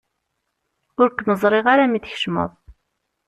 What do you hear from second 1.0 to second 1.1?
Ur